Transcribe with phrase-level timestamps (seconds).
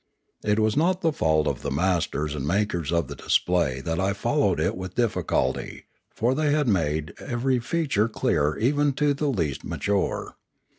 [0.43, 4.13] It was not the fault of the masters and makers of the display that I
[4.13, 9.63] followed it with difficulty, for they had made every feature clear even to the least
[9.63, 10.35] mature.